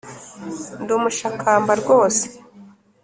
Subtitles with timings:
[0.81, 2.25] ndi umushakamba rwose!